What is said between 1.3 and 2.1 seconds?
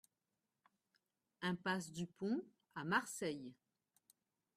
Impasse